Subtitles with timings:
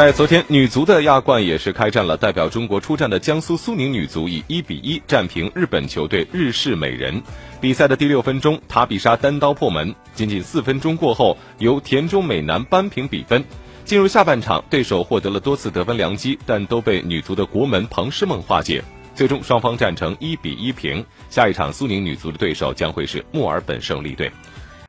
[0.00, 7.22] 在昨天女足的亚冠也是开战了代表中国出战的江苏苏宁女足以一比一战平日本球队日式美人。
[7.60, 13.44] 比赛的第六分钟塔比莎单刀破门仅仅四分钟过后由田中美男扳平比分。
[13.84, 18.82] 进入下半场对手获得了多次得分良机但都被女足的国门彭诗梦化解。
[19.14, 24.32] 最终双方战成一比一平下一场苏宁女足的对手将会是墨尔本胜利队。